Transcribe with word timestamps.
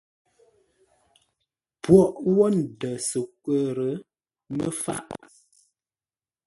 Pwoghʼ 1.81 2.15
wó 2.35 2.45
ndə̂ 2.57 2.93
səkwə̂r 3.09 3.77
mə́ 4.55 4.69
fáʼ. 4.83 5.05